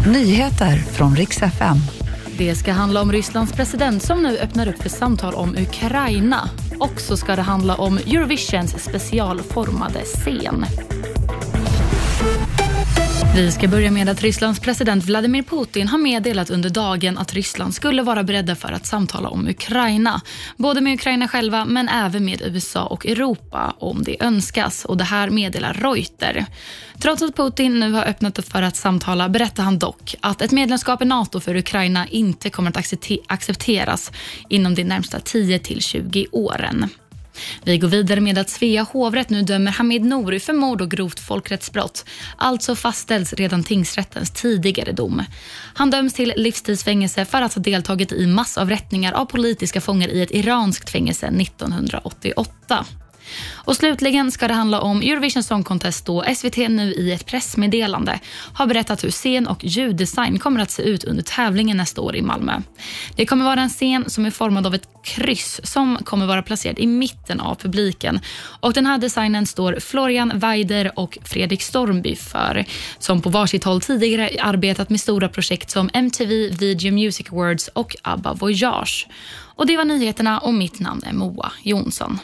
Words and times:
Nyheter 0.00 0.76
från 0.76 1.16
riks 1.16 1.42
FM. 1.42 1.76
Det 2.38 2.54
ska 2.54 2.72
handla 2.72 3.02
om 3.02 3.12
Rysslands 3.12 3.52
president 3.52 4.02
som 4.02 4.22
nu 4.22 4.38
öppnar 4.38 4.68
upp 4.68 4.82
för 4.82 4.88
samtal 4.88 5.34
om 5.34 5.56
Ukraina. 5.56 6.48
Och 6.80 7.00
så 7.00 7.16
ska 7.16 7.36
det 7.36 7.42
handla 7.42 7.74
om 7.74 7.98
Eurovisions 7.98 8.84
specialformade 8.84 10.00
scen. 10.00 10.66
Vi 13.34 13.52
ska 13.52 13.68
börja 13.68 13.90
med 13.90 14.08
att 14.08 14.22
Rysslands 14.22 14.60
president 14.60 15.04
Vladimir 15.04 15.42
Putin 15.42 15.88
har 15.88 15.98
meddelat 15.98 16.50
under 16.50 16.70
dagen 16.70 17.18
att 17.18 17.34
Ryssland 17.34 17.74
skulle 17.74 18.02
vara 18.02 18.22
beredda 18.22 18.56
för 18.56 18.72
att 18.72 18.86
samtala 18.86 19.28
om 19.28 19.48
Ukraina. 19.48 20.20
Både 20.56 20.80
med 20.80 20.94
Ukraina 20.94 21.28
själva 21.28 21.64
men 21.64 21.88
även 21.88 22.24
med 22.24 22.42
USA 22.42 22.84
och 22.84 23.06
Europa 23.06 23.74
om 23.78 24.02
det 24.02 24.22
önskas. 24.22 24.84
Och 24.84 24.96
Det 24.96 25.04
här 25.04 25.30
meddelar 25.30 25.74
Reuter. 25.74 26.46
Trots 26.98 27.22
att 27.22 27.36
Putin 27.36 27.80
nu 27.80 27.92
har 27.92 28.04
öppnat 28.04 28.38
upp 28.38 28.52
för 28.52 28.62
att 28.62 28.76
samtala 28.76 29.28
berättar 29.28 29.62
han 29.62 29.78
dock 29.78 30.14
att 30.20 30.42
ett 30.42 30.52
medlemskap 30.52 31.02
i 31.02 31.04
NATO 31.04 31.40
för 31.40 31.56
Ukraina 31.56 32.06
inte 32.08 32.50
kommer 32.50 32.70
att 32.70 33.00
accepteras 33.28 34.12
inom 34.48 34.74
de 34.74 34.84
närmsta 34.84 35.20
10 35.20 35.58
till 35.58 35.82
20 35.82 36.26
åren. 36.32 36.88
Vi 37.64 37.78
går 37.78 37.88
vidare 37.88 38.20
med 38.20 38.38
att 38.38 38.50
Svea 38.50 38.82
hovrätt 38.82 39.30
nu 39.30 39.42
dömer 39.42 39.72
Hamid 39.72 40.04
Nouri 40.04 40.40
för 40.40 40.52
mord 40.52 40.80
och 40.80 40.90
grovt 40.90 41.20
folkrättsbrott. 41.20 42.04
Alltså 42.36 42.76
fastställs 42.76 43.32
redan 43.32 43.64
tingsrättens 43.64 44.30
tidigare 44.30 44.92
dom. 44.92 45.22
Han 45.74 45.90
döms 45.90 46.14
till 46.14 46.32
livstidsfängelse 46.36 47.24
för 47.24 47.42
att 47.42 47.54
ha 47.54 47.62
deltagit 47.62 48.12
i 48.12 48.26
massavrättningar 48.26 49.12
av 49.12 49.24
politiska 49.24 49.80
fångar 49.80 50.08
i 50.08 50.22
ett 50.22 50.30
iranskt 50.30 50.90
fängelse 50.90 51.26
1988. 51.26 52.84
Och 53.54 53.76
slutligen 53.76 54.30
ska 54.30 54.48
det 54.48 54.54
handla 54.54 54.80
om 54.80 55.02
Eurovision 55.02 55.42
Song 55.42 55.64
Contest 55.64 56.06
då 56.06 56.24
SVT 56.36 56.56
nu 56.56 56.94
i 56.94 57.12
ett 57.12 57.26
pressmeddelande 57.26 58.20
har 58.52 58.66
berättat 58.66 59.04
hur 59.04 59.10
scen 59.10 59.46
och 59.46 59.64
ljuddesign 59.64 60.38
kommer 60.38 60.60
att 60.60 60.70
se 60.70 60.82
ut 60.82 61.04
under 61.04 61.22
tävlingen 61.22 61.76
nästa 61.76 62.00
år 62.00 62.16
i 62.16 62.22
Malmö. 62.22 62.60
Det 63.16 63.26
kommer 63.26 63.44
vara 63.44 63.60
en 63.60 63.68
scen 63.68 64.10
som 64.10 64.26
är 64.26 64.30
formad 64.30 64.66
av 64.66 64.74
ett 64.74 64.88
kryss 65.04 65.60
som 65.64 65.96
kommer 65.96 66.26
vara 66.26 66.42
placerad 66.42 66.78
i 66.78 66.86
mitten 66.86 67.40
av 67.40 67.54
publiken. 67.54 68.20
Och 68.60 68.72
Den 68.72 68.86
här 68.86 68.98
designen 68.98 69.46
står 69.46 69.80
Florian 69.80 70.32
Weider 70.34 70.98
och 70.98 71.18
Fredrik 71.24 71.62
Stormby 71.62 72.16
för 72.16 72.64
som 72.98 73.20
på 73.20 73.30
varsitt 73.30 73.64
håll 73.64 73.80
tidigare 73.80 74.30
arbetat 74.40 74.90
med 74.90 75.00
stora 75.00 75.28
projekt 75.28 75.70
som 75.70 75.90
MTV 75.92 76.48
Video 76.48 76.92
Music 76.92 77.32
Awards 77.32 77.68
och 77.68 77.96
ABBA 78.02 78.32
Voyage. 78.32 79.06
Och 79.56 79.66
Det 79.66 79.76
var 79.76 79.84
nyheterna 79.84 80.38
och 80.38 80.54
mitt 80.54 80.80
namn 80.80 81.02
är 81.06 81.12
Moa 81.12 81.52
Jonsson. 81.62 82.18